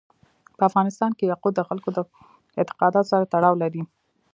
[0.57, 1.99] په افغانستان کې یاقوت د خلکو د
[2.59, 3.81] اعتقاداتو سره تړاو لري.